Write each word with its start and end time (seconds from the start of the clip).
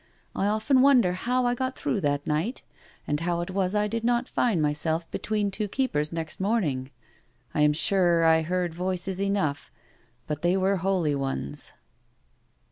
I 0.35 0.47
often 0.47 0.81
wonder 0.81 1.13
how 1.13 1.45
I 1.45 1.53
got 1.53 1.77
through 1.77 2.01
that 2.01 2.25
night, 2.25 2.63
and 3.05 3.19
how 3.19 3.41
it 3.41 3.51
was 3.51 3.75
I 3.75 3.87
did 3.87 4.03
not 4.03 4.27
find 4.27 4.59
myself 4.59 5.07
between 5.11 5.51
two 5.51 5.67
keepers 5.67 6.11
next 6.11 6.39
morning. 6.39 6.89
I 7.53 7.61
am 7.61 7.73
sure 7.73 8.23
I 8.23 8.41
heard 8.41 8.73
voices 8.73 9.21
enough, 9.21 9.71
but 10.25 10.41
they 10.41 10.57
were 10.57 10.77
holy 10.77 11.13
ones.' 11.13 11.73